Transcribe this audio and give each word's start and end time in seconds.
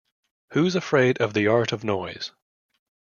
Who's 0.53 0.73
Afraid 0.73 1.19
of 1.19 1.35
the 1.35 1.45
Art 1.45 1.71
of 1.71 1.83
Noise? 1.83 2.31